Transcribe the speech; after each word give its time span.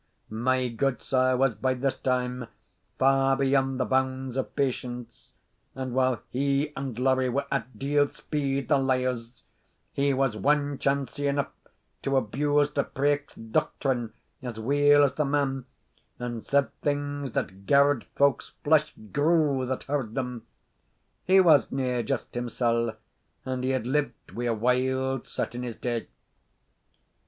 My 0.31 0.67
gudesire 0.67 1.37
was, 1.37 1.53
by 1.53 1.75
this 1.75 1.95
time, 1.95 2.47
far 2.97 3.37
beyond 3.37 3.79
the 3.79 3.85
bounds 3.85 4.35
of 4.35 4.55
patience, 4.55 5.33
and, 5.75 5.93
while 5.93 6.23
he 6.31 6.73
and 6.75 6.97
Laurie 6.97 7.29
were 7.29 7.45
at 7.51 7.77
deil 7.77 8.09
speed 8.11 8.67
the 8.67 8.79
liars, 8.79 9.43
he 9.93 10.11
was 10.11 10.35
wanchancie 10.35 11.29
aneugh 11.29 11.51
to 12.01 12.17
abuse 12.17 12.75
Lapraik's 12.75 13.35
doctrine 13.35 14.11
as 14.41 14.59
weel 14.59 15.03
as 15.03 15.13
the 15.13 15.23
man, 15.25 15.67
and 16.17 16.43
said 16.43 16.71
things 16.81 17.33
that 17.33 17.67
garr'd 17.67 18.05
folks' 18.15 18.53
flesh 18.63 18.95
grue 19.13 19.67
that 19.67 19.83
heard 19.83 20.15
them 20.15 20.47
he 21.25 21.39
wasna 21.39 22.01
just 22.01 22.33
himsell, 22.33 22.95
and 23.45 23.63
he 23.63 23.69
had 23.69 23.85
lived 23.85 24.31
wi' 24.33 24.45
a 24.45 24.53
wild 24.55 25.27
set 25.27 25.53
in 25.53 25.61
his 25.61 25.75
day. 25.75 26.07